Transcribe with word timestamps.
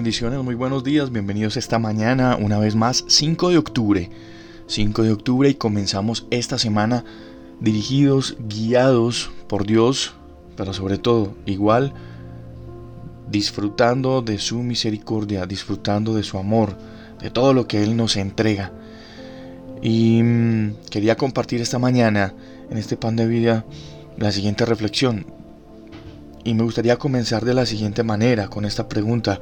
bendiciones, 0.00 0.42
muy 0.42 0.54
buenos 0.54 0.82
días, 0.82 1.12
bienvenidos 1.12 1.58
esta 1.58 1.78
mañana, 1.78 2.34
una 2.34 2.58
vez 2.58 2.74
más, 2.74 3.04
5 3.06 3.50
de 3.50 3.58
octubre. 3.58 4.10
5 4.66 5.02
de 5.02 5.12
octubre 5.12 5.50
y 5.50 5.56
comenzamos 5.56 6.26
esta 6.30 6.56
semana 6.56 7.04
dirigidos, 7.60 8.38
guiados 8.48 9.30
por 9.46 9.66
Dios, 9.66 10.14
pero 10.56 10.72
sobre 10.72 10.96
todo 10.96 11.34
igual 11.44 11.92
disfrutando 13.30 14.22
de 14.22 14.38
su 14.38 14.62
misericordia, 14.62 15.44
disfrutando 15.44 16.14
de 16.14 16.22
su 16.22 16.38
amor, 16.38 16.78
de 17.20 17.28
todo 17.28 17.52
lo 17.52 17.68
que 17.68 17.82
Él 17.82 17.94
nos 17.94 18.16
entrega. 18.16 18.72
Y 19.82 20.22
mm, 20.22 20.76
quería 20.90 21.18
compartir 21.18 21.60
esta 21.60 21.78
mañana 21.78 22.32
en 22.70 22.78
este 22.78 22.96
pan 22.96 23.16
de 23.16 23.26
vida 23.26 23.66
la 24.16 24.32
siguiente 24.32 24.64
reflexión. 24.64 25.26
Y 26.42 26.54
me 26.54 26.62
gustaría 26.62 26.96
comenzar 26.96 27.44
de 27.44 27.52
la 27.52 27.66
siguiente 27.66 28.02
manera, 28.02 28.48
con 28.48 28.64
esta 28.64 28.88
pregunta. 28.88 29.40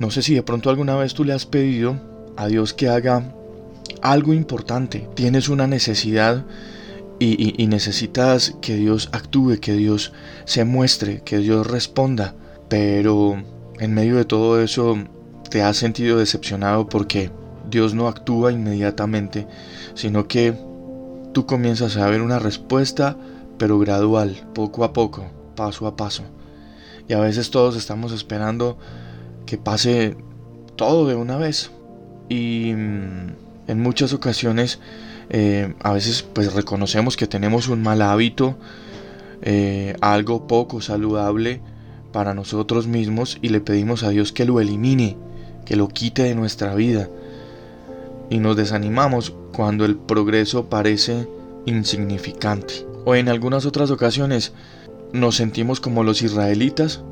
No 0.00 0.10
sé 0.10 0.22
si 0.22 0.34
de 0.34 0.42
pronto 0.42 0.70
alguna 0.70 0.96
vez 0.96 1.12
tú 1.12 1.24
le 1.24 1.34
has 1.34 1.44
pedido 1.44 2.00
a 2.36 2.46
Dios 2.48 2.72
que 2.72 2.88
haga 2.88 3.34
algo 4.00 4.32
importante. 4.32 5.06
Tienes 5.14 5.50
una 5.50 5.66
necesidad 5.66 6.46
y, 7.18 7.66
necesitas 7.66 8.56
que 8.62 8.76
Dios 8.76 9.10
actúe, 9.12 9.58
que 9.60 9.74
Dios 9.74 10.14
se 10.46 10.64
muestre, 10.64 11.20
que 11.22 11.36
Dios 11.36 11.66
responda. 11.66 12.34
Pero 12.70 13.44
en 13.78 13.92
medio 13.92 14.16
de 14.16 14.24
todo 14.24 14.62
eso 14.62 14.96
te 15.50 15.62
has 15.62 15.76
sentido 15.76 16.18
decepcionado 16.18 16.88
porque 16.88 17.30
Dios 17.70 17.92
no 17.92 18.08
actúa 18.08 18.52
inmediatamente, 18.52 19.46
sino 19.94 20.26
que 20.28 20.56
tú 21.34 21.44
comienzas 21.44 21.98
a 21.98 22.08
ver 22.08 22.22
una 22.22 22.38
respuesta, 22.38 23.18
pero 23.58 23.78
gradual, 23.78 24.48
poco 24.54 24.82
a 24.82 24.94
poco, 24.94 25.26
paso 25.56 25.86
a 25.86 25.94
paso. 25.94 26.22
Y 27.06 27.12
a 27.12 27.20
veces 27.20 27.50
todos 27.50 27.76
estamos 27.76 28.12
esperando 28.12 28.78
que 29.46 29.58
pase 29.58 30.16
todo 30.76 31.06
de 31.06 31.14
una 31.14 31.36
vez. 31.36 31.70
Y 32.28 32.72
mm, 32.74 33.68
en 33.68 33.80
muchas 33.80 34.12
ocasiones, 34.12 34.78
eh, 35.28 35.74
a 35.82 35.92
veces 35.92 36.22
pues 36.22 36.52
reconocemos 36.54 37.16
que 37.16 37.26
tenemos 37.26 37.68
un 37.68 37.82
mal 37.82 38.02
hábito, 38.02 38.56
eh, 39.42 39.94
algo 40.00 40.46
poco 40.46 40.80
saludable 40.80 41.60
para 42.12 42.34
nosotros 42.34 42.86
mismos 42.86 43.38
y 43.40 43.48
le 43.50 43.60
pedimos 43.60 44.02
a 44.02 44.10
Dios 44.10 44.32
que 44.32 44.44
lo 44.44 44.60
elimine, 44.60 45.16
que 45.64 45.76
lo 45.76 45.88
quite 45.88 46.24
de 46.24 46.34
nuestra 46.34 46.74
vida. 46.74 47.08
Y 48.28 48.38
nos 48.38 48.56
desanimamos 48.56 49.34
cuando 49.52 49.84
el 49.84 49.96
progreso 49.96 50.68
parece 50.68 51.28
insignificante. 51.66 52.86
O 53.04 53.14
en 53.14 53.28
algunas 53.28 53.66
otras 53.66 53.90
ocasiones 53.90 54.52
nos 55.12 55.36
sentimos 55.36 55.80
como 55.80 56.04
los 56.04 56.22
israelitas, 56.22 57.02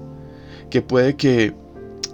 que 0.71 0.83
puede 0.83 1.17
que 1.17 1.55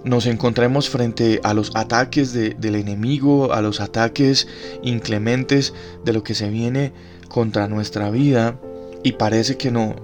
nos 0.05 0.27
encontremos 0.27 0.87
frente 0.87 1.41
a 1.43 1.55
los 1.55 1.75
ataques 1.75 2.31
del 2.31 2.75
enemigo, 2.75 3.53
a 3.53 3.61
los 3.61 3.81
ataques 3.81 4.47
inclementes 4.83 5.73
de 6.05 6.13
lo 6.13 6.23
que 6.23 6.35
se 6.35 6.49
viene 6.49 6.93
contra 7.27 7.67
nuestra 7.67 8.11
vida 8.11 8.59
y 9.03 9.13
parece 9.13 9.57
que 9.57 9.71
no, 9.71 9.95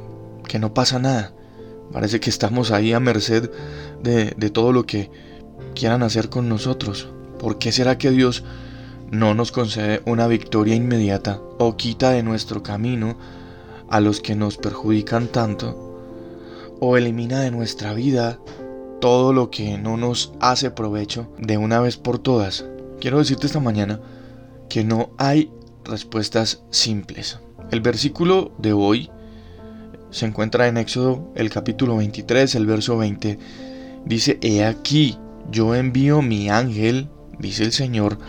que 0.48 0.58
no 0.58 0.74
pasa 0.74 0.98
nada. 0.98 1.34
Parece 1.94 2.20
que 2.20 2.32
estamos 2.32 2.72
ahí 2.72 2.94
a 2.94 3.00
merced 3.00 3.52
de, 4.02 4.34
de 4.36 4.50
todo 4.50 4.72
lo 4.72 4.88
que 4.88 5.12
quieran 5.76 6.02
hacer 6.02 6.30
con 6.30 6.50
nosotros. 6.50 7.10
¿Por 7.38 7.60
qué 7.60 7.72
será 7.72 8.00
que 8.00 8.10
Dios 8.10 8.44
no 9.12 9.36
nos 9.36 9.52
concede 9.52 10.02
una 10.06 10.26
victoria 10.26 10.74
inmediata 10.74 11.40
o 11.60 11.78
quita 11.78 12.10
de 12.10 12.24
nuestro 12.24 12.64
camino 12.64 13.18
a 13.88 14.00
los 14.00 14.20
que 14.20 14.36
nos 14.36 14.58
perjudican 14.58 15.28
tanto? 15.28 15.90
¿O 16.80 16.98
elimina 16.98 17.42
de 17.42 17.52
nuestra 17.52 17.94
vida 17.94 18.40
todo 19.02 19.34
lo 19.34 19.50
que 19.50 19.78
no 19.78 19.98
nos 19.98 20.32
hace 20.40 20.72
provecho 20.72 21.28
de 21.38 21.58
una 21.58 21.82
vez 21.82 21.98
por 21.98 22.20
todas? 22.20 22.66
Quiero 23.02 23.18
decirte 23.18 23.48
esta 23.48 23.60
mañana 23.60 24.00
que 24.70 24.86
no 24.86 25.10
hay 25.18 25.52
respuestas 25.84 26.64
simples. 26.70 27.40
El 27.72 27.82
versículo 27.82 28.54
de 28.60 28.72
hoy 28.72 29.10
se 30.12 30.26
encuentra 30.26 30.68
en 30.68 30.78
Éxodo 30.78 31.32
el 31.36 31.50
capítulo 31.50 31.98
23, 31.98 32.56
el 32.56 32.66
verso 32.66 32.98
20. 32.98 33.40
Dice, 34.06 34.38
He 34.42 34.64
aquí, 34.64 35.18
yo 35.52 35.76
envío 35.76 36.22
mi 36.22 36.50
ángel, 36.50 37.10
dice 37.40 37.64
el 37.64 37.72
Señor, 37.72 38.20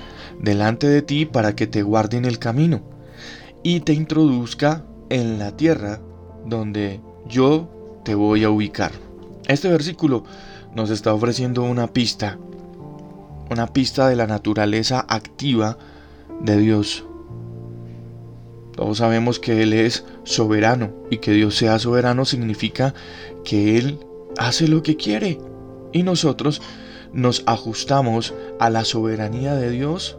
delante 0.41 0.88
de 0.88 1.03
ti 1.03 1.27
para 1.27 1.55
que 1.55 1.66
te 1.66 1.82
guarde 1.82 2.16
en 2.16 2.25
el 2.25 2.38
camino 2.38 2.82
y 3.62 3.81
te 3.81 3.93
introduzca 3.93 4.84
en 5.11 5.38
la 5.38 5.56
tierra 5.56 6.00
donde 6.47 7.00
yo 7.28 8.00
te 8.05 8.15
voy 8.15 8.44
a 8.44 8.50
ubicar. 8.50 8.93
Este 9.49 9.69
versículo 9.69 10.25
nos 10.75 10.91
está 10.91 11.12
ofreciendo 11.12 11.62
una 11.62 11.87
pista, 11.88 12.38
una 13.50 13.66
pista 13.66 14.09
de 14.09 14.16
la 14.16 14.27
naturaleza 14.27 15.05
activa 15.09 15.78
de 16.41 16.56
Dios. 16.59 17.05
Todos 18.75 18.99
sabemos 18.99 19.38
que 19.38 19.62
Él 19.62 19.75
es 19.75 20.05
soberano 20.25 20.93
y 21.11 21.19
que 21.19 21.32
Dios 21.32 21.56
sea 21.56 21.78
soberano 21.78 22.25
significa 22.25 22.94
que 23.44 23.77
Él 23.78 23.99
hace 24.38 24.66
lo 24.66 24.82
que 24.82 24.97
quiere 24.97 25.38
y 25.93 26.03
nosotros 26.03 26.62
nos 27.12 27.43
ajustamos 27.47 28.32
a 28.59 28.71
la 28.71 28.84
soberanía 28.84 29.55
de 29.55 29.71
Dios 29.71 30.19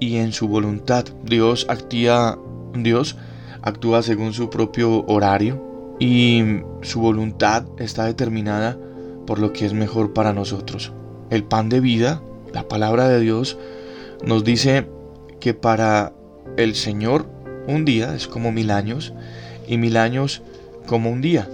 y 0.00 0.16
en 0.16 0.32
su 0.32 0.48
voluntad. 0.48 1.06
Dios 1.24 1.66
actúa, 1.70 2.38
Dios 2.74 3.16
actúa 3.62 4.02
según 4.02 4.34
su 4.34 4.50
propio 4.50 5.04
horario 5.06 5.96
y 5.98 6.60
su 6.82 7.00
voluntad 7.00 7.64
está 7.78 8.04
determinada 8.04 8.78
por 9.28 9.40
lo 9.40 9.52
que 9.52 9.66
es 9.66 9.74
mejor 9.74 10.14
para 10.14 10.32
nosotros. 10.32 10.90
El 11.28 11.44
pan 11.44 11.68
de 11.68 11.80
vida, 11.80 12.22
la 12.54 12.66
palabra 12.66 13.10
de 13.10 13.20
Dios, 13.20 13.58
nos 14.24 14.42
dice 14.42 14.88
que 15.38 15.52
para 15.52 16.14
el 16.56 16.74
Señor 16.74 17.26
un 17.66 17.84
día 17.84 18.14
es 18.14 18.26
como 18.26 18.52
mil 18.52 18.70
años 18.70 19.12
y 19.66 19.76
mil 19.76 19.98
años 19.98 20.40
como 20.86 21.10
un 21.10 21.20
día. 21.20 21.46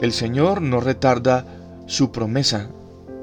El 0.00 0.10
Señor 0.10 0.62
no 0.62 0.80
retarda 0.80 1.46
su 1.86 2.10
promesa, 2.10 2.70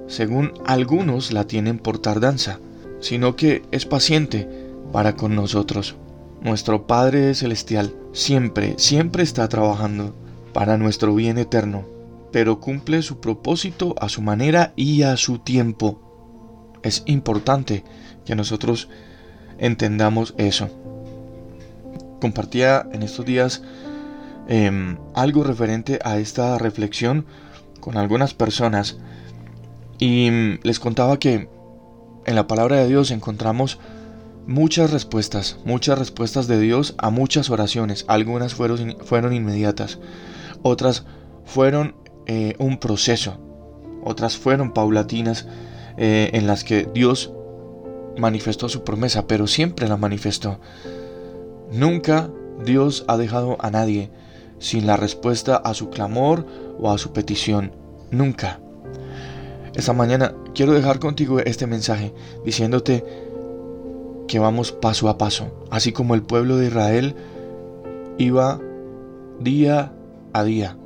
según 0.08 0.54
algunos 0.66 1.34
la 1.34 1.44
tienen 1.44 1.78
por 1.78 2.00
tardanza, 2.00 2.60
sino 3.02 3.36
que 3.36 3.64
es 3.72 3.86
paciente 3.86 4.48
para 4.94 5.18
con 5.18 5.36
nosotros. 5.36 5.96
Nuestro 6.42 6.88
Padre 6.88 7.36
Celestial 7.36 7.94
siempre, 8.14 8.76
siempre 8.78 9.24
está 9.24 9.50
trabajando 9.50 10.16
para 10.54 10.78
nuestro 10.78 11.14
bien 11.14 11.38
eterno, 11.38 11.97
pero 12.38 12.60
cumple 12.60 13.02
su 13.02 13.20
propósito 13.20 13.96
a 14.00 14.10
su 14.10 14.22
manera 14.22 14.72
y 14.76 15.02
a 15.02 15.18
su 15.18 15.40
tiempo. 15.40 16.78
Es 16.84 17.02
importante 17.08 17.84
que 18.26 18.36
nosotros 18.36 18.90
entendamos 19.58 20.36
eso. 20.38 20.70
Compartía 22.22 22.88
en 22.94 23.02
estos 23.02 23.26
días 23.26 23.64
em, 24.48 25.00
algo 25.16 25.44
referente 25.44 25.98
a 26.04 26.20
esta 26.20 26.60
reflexión 26.60 27.26
con 27.80 27.98
algunas 27.98 28.36
personas 28.36 29.00
y 29.98 30.30
mm, 30.30 30.60
les 30.62 30.80
contaba 30.80 31.18
que 31.18 31.50
en 32.28 32.36
la 32.36 32.46
palabra 32.46 32.76
de 32.76 32.88
Dios 32.88 33.10
encontramos 33.10 33.80
muchas 34.46 34.92
respuestas, 34.92 35.58
muchas 35.66 35.98
respuestas 35.98 36.46
de 36.46 36.60
Dios 36.60 36.94
a 37.00 37.10
muchas 37.10 37.50
oraciones. 37.50 38.06
Algunas 38.08 38.54
fueron, 38.54 38.98
fueron 39.04 39.34
inmediatas, 39.34 39.98
otras 40.62 41.04
fueron 41.44 41.96
eh, 42.28 42.56
un 42.60 42.78
proceso, 42.78 43.40
otras 44.04 44.38
fueron 44.38 44.74
paulatinas 44.74 45.48
eh, 45.98 46.30
en 46.34 46.46
las 46.46 46.64
que 46.64 46.88
Dios 46.94 47.32
manifestó 48.18 48.70
su 48.70 48.84
promesa, 48.84 49.28
pero 49.28 49.48
siempre 49.48 49.88
la 49.88 49.98
manifestó. 49.98 50.60
Nunca 51.72 52.30
Dios 52.64 53.06
ha 53.08 53.18
dejado 53.18 53.58
a 53.60 53.70
nadie 53.70 54.10
sin 54.60 54.88
la 54.88 54.98
respuesta 54.98 55.56
a 55.56 55.74
su 55.74 55.90
clamor 55.90 56.46
o 56.80 56.92
a 56.92 56.98
su 56.98 57.12
petición. 57.14 57.72
Nunca. 58.12 58.60
Esta 59.76 59.94
mañana 59.94 60.34
quiero 60.56 60.74
dejar 60.74 61.00
contigo 61.00 61.40
este 61.40 61.68
mensaje 61.68 62.14
diciéndote 62.46 63.04
que 64.28 64.40
vamos 64.40 64.72
paso 64.72 65.10
a 65.10 65.18
paso, 65.18 65.66
así 65.70 65.92
como 65.92 66.16
el 66.16 66.24
pueblo 66.24 66.58
de 66.58 66.68
Israel 66.68 67.16
iba 68.18 68.60
día 69.40 69.94
a 70.34 70.44
día, 70.44 70.78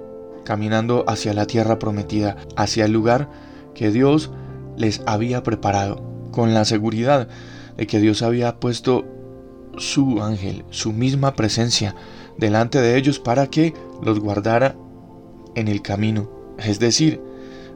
caminando 0.52 1.06
hacia 1.08 1.34
la 1.34 1.48
tierra 1.48 1.80
prometida, 1.80 2.36
hacia 2.58 2.84
el 2.84 2.92
lugar 2.92 3.30
que 3.74 3.90
Dios 3.90 4.32
les 4.76 5.02
había 5.06 5.44
preparado, 5.44 6.04
con 6.32 6.54
la 6.54 6.66
seguridad 6.66 7.30
de 7.78 7.88
que 7.88 8.02
Dios 8.02 8.22
había 8.22 8.60
puesto 8.60 9.06
su 9.78 10.22
ángel, 10.22 10.66
su 10.70 10.92
misma 10.92 11.36
presencia, 11.38 11.96
delante 12.38 12.82
de 12.82 12.98
ellos 12.98 13.18
para 13.18 13.48
que 13.48 13.74
los 14.04 14.20
guardara 14.20 14.76
en 15.56 15.70
el 15.70 15.82
camino. 15.82 16.30
Es 16.58 16.80
decir, 16.80 17.22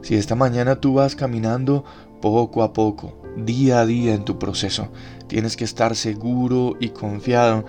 si 0.02 0.16
esta 0.16 0.34
mañana 0.34 0.78
tú 0.78 0.92
vas 0.92 1.16
caminando 1.16 1.82
poco 2.20 2.62
a 2.62 2.74
poco, 2.74 3.22
día 3.38 3.80
a 3.80 3.86
día 3.86 4.12
en 4.12 4.26
tu 4.26 4.38
proceso, 4.38 4.88
tienes 5.28 5.56
que 5.56 5.64
estar 5.64 5.96
seguro 5.96 6.76
y 6.78 6.90
confiado 6.90 7.64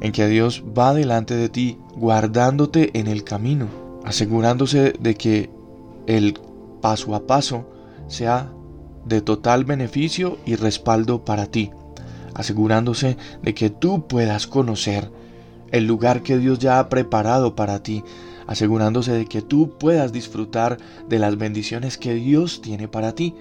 en 0.00 0.10
que 0.10 0.26
Dios 0.26 0.64
va 0.76 0.92
delante 0.92 1.36
de 1.36 1.48
ti, 1.48 1.78
guardándote 1.94 2.98
en 2.98 3.06
el 3.06 3.22
camino, 3.22 3.89
asegurándose 4.04 4.94
de 4.98 5.14
que 5.14 5.50
el 6.06 6.38
paso 6.80 7.14
a 7.14 7.26
paso 7.26 7.66
sea 8.08 8.50
de 9.04 9.20
total 9.20 9.64
beneficio 9.64 10.38
y 10.44 10.56
respaldo 10.56 11.24
para 11.24 11.46
ti, 11.46 11.70
asegurándose 12.34 13.16
de 13.42 13.54
que 13.54 13.70
tú 13.70 14.06
puedas 14.06 14.46
conocer 14.46 15.10
el 15.70 15.86
lugar 15.86 16.22
que 16.22 16.38
Dios 16.38 16.58
ya 16.58 16.78
ha 16.78 16.88
preparado 16.88 17.54
para 17.54 17.82
ti, 17.82 18.02
asegurándose 18.46 19.12
de 19.12 19.26
que 19.26 19.42
tú 19.42 19.78
puedas 19.78 20.12
disfrutar 20.12 20.78
de 21.08 21.18
las 21.18 21.36
bendiciones 21.36 21.96
que 21.96 22.14
Dios 22.14 22.60
tiene 22.60 22.88
para 22.88 23.14
ti. 23.14 23.34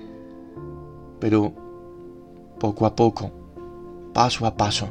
Pero 1.20 1.54
poco 2.60 2.86
a 2.86 2.96
poco, 2.96 3.32
paso 4.14 4.46
a 4.46 4.56
paso, 4.56 4.90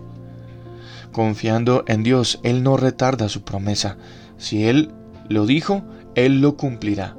confiando 1.12 1.84
en 1.86 2.02
Dios, 2.02 2.40
Él 2.42 2.62
no 2.62 2.76
retarda 2.76 3.28
su 3.28 3.42
promesa. 3.42 3.96
Si 4.36 4.66
Él 4.66 4.92
lo 5.28 5.46
dijo, 5.46 5.82
Él 6.14 6.40
lo 6.40 6.56
cumplirá. 6.56 7.16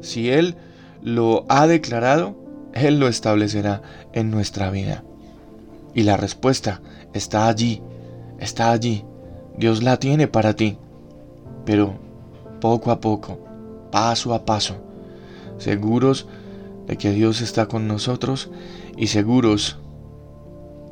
Si 0.00 0.30
Él 0.30 0.56
lo 1.02 1.44
ha 1.48 1.66
declarado, 1.66 2.36
Él 2.72 3.00
lo 3.00 3.08
establecerá 3.08 3.82
en 4.12 4.30
nuestra 4.30 4.70
vida. 4.70 5.04
Y 5.94 6.02
la 6.02 6.16
respuesta 6.16 6.80
está 7.12 7.48
allí, 7.48 7.82
está 8.38 8.70
allí. 8.70 9.04
Dios 9.56 9.82
la 9.82 9.98
tiene 9.98 10.28
para 10.28 10.54
ti. 10.54 10.78
Pero 11.64 11.94
poco 12.60 12.90
a 12.90 13.00
poco, 13.00 13.38
paso 13.90 14.34
a 14.34 14.44
paso, 14.44 14.76
seguros 15.58 16.28
de 16.86 16.96
que 16.96 17.10
Dios 17.10 17.40
está 17.40 17.66
con 17.66 17.86
nosotros 17.86 18.50
y 18.96 19.08
seguros 19.08 19.78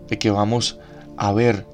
de 0.09 0.19
que 0.19 0.31
vamos 0.31 0.79
a 1.17 1.33
ver, 1.33 1.67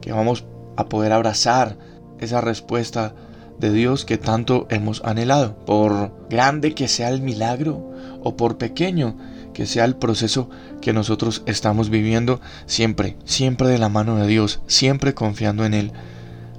que 0.00 0.12
vamos 0.12 0.44
a 0.76 0.88
poder 0.88 1.12
abrazar 1.12 1.76
esa 2.22 2.40
respuesta 2.40 3.14
de 3.58 3.72
Dios 3.72 4.04
que 4.04 4.18
tanto 4.18 4.66
hemos 4.70 5.02
anhelado. 5.04 5.56
Por 5.64 6.12
grande 6.28 6.74
que 6.74 6.88
sea 6.88 7.10
el 7.10 7.20
milagro 7.22 7.92
o 8.22 8.36
por 8.36 8.58
pequeño 8.58 9.16
que 9.52 9.66
sea 9.66 9.84
el 9.84 9.96
proceso 9.96 10.48
que 10.80 10.92
nosotros 10.92 11.42
estamos 11.46 11.90
viviendo, 11.90 12.40
siempre, 12.66 13.16
siempre 13.24 13.68
de 13.68 13.78
la 13.78 13.88
mano 13.88 14.16
de 14.16 14.26
Dios, 14.26 14.62
siempre 14.66 15.14
confiando 15.14 15.64
en 15.64 15.74
Él. 15.74 15.92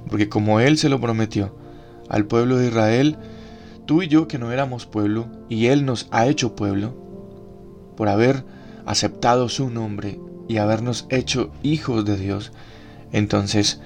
Porque 0.08 0.28
como 0.28 0.60
Él 0.60 0.78
se 0.78 0.88
lo 0.88 1.00
prometió 1.00 1.56
al 2.08 2.26
pueblo 2.26 2.56
de 2.56 2.68
Israel, 2.68 3.16
tú 3.86 4.02
y 4.02 4.08
yo 4.08 4.28
que 4.28 4.38
no 4.38 4.52
éramos 4.52 4.86
pueblo, 4.86 5.26
y 5.48 5.66
Él 5.66 5.84
nos 5.84 6.06
ha 6.10 6.26
hecho 6.26 6.54
pueblo, 6.54 6.94
por 7.96 8.08
haber 8.08 8.44
aceptado 8.86 9.48
su 9.48 9.70
nombre 9.70 10.20
y 10.48 10.58
habernos 10.58 11.06
hecho 11.08 11.50
hijos 11.62 12.04
de 12.04 12.16
Dios, 12.16 12.52
entonces 13.12 13.80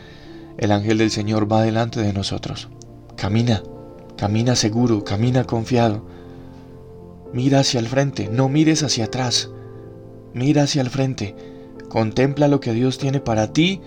el 0.58 0.72
ángel 0.72 0.98
del 0.98 1.10
Señor 1.10 1.50
va 1.50 1.62
delante 1.62 2.00
de 2.00 2.12
nosotros 2.12 2.68
Camina, 3.18 3.64
camina 4.16 4.54
seguro, 4.54 5.02
camina 5.02 5.42
confiado. 5.42 6.06
Mira 7.32 7.58
hacia 7.58 7.80
el 7.80 7.88
frente, 7.88 8.28
no 8.28 8.48
mires 8.48 8.84
hacia 8.84 9.06
atrás. 9.06 9.50
Mira 10.34 10.62
hacia 10.62 10.82
el 10.82 10.88
frente. 10.88 11.34
Contempla 11.88 12.46
lo 12.46 12.60
que 12.60 12.72
Dios 12.72 12.96
tiene 12.98 13.18
para 13.18 13.52
ti 13.52 13.80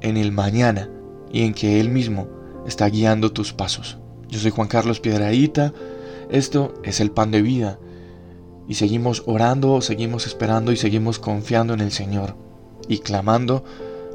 en 0.00 0.16
el 0.16 0.32
mañana 0.32 0.88
y 1.30 1.42
en 1.42 1.52
que 1.52 1.80
Él 1.80 1.90
mismo 1.90 2.28
está 2.66 2.88
guiando 2.88 3.30
tus 3.32 3.52
pasos. 3.52 3.98
Yo 4.30 4.38
soy 4.38 4.50
Juan 4.50 4.68
Carlos 4.68 5.00
Piedraíta. 5.00 5.74
Esto 6.30 6.72
es 6.82 7.00
el 7.00 7.10
pan 7.10 7.30
de 7.30 7.42
vida. 7.42 7.78
Y 8.66 8.76
seguimos 8.76 9.22
orando, 9.26 9.82
seguimos 9.82 10.26
esperando 10.26 10.72
y 10.72 10.78
seguimos 10.78 11.18
confiando 11.18 11.74
en 11.74 11.80
el 11.80 11.92
Señor 11.92 12.36
y 12.88 13.00
clamando 13.00 13.64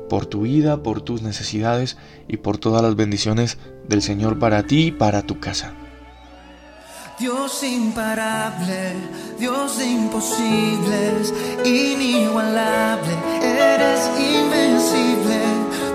por 0.10 0.26
tu 0.26 0.42
vida, 0.42 0.84
por 0.84 1.02
tus 1.02 1.22
necesidades 1.22 1.98
y 2.28 2.38
por 2.38 2.58
todas 2.58 2.82
las 2.82 2.96
bendiciones 2.96 3.58
del 3.88 4.02
Señor 4.02 4.40
para 4.40 4.64
ti 4.64 4.88
y 4.88 4.92
para 4.92 5.22
tu 5.22 5.40
casa. 5.40 5.74
Dios 7.20 7.64
imparable, 7.64 8.94
Dios 9.40 9.80
de 9.80 9.88
imposibles, 9.88 11.34
inigualable, 11.66 13.16
eres 13.42 14.08
invencible. 14.20 15.42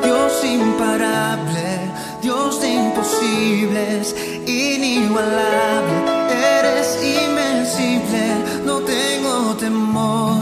Dios 0.02 0.44
imparable, 0.44 1.92
Dios 2.20 2.60
de 2.60 2.74
imposibles, 2.74 4.16
inigualable, 4.48 5.94
eres 6.58 6.98
invencible. 7.04 8.64
No 8.66 8.80
tengo 8.80 9.54
temor. 9.56 10.41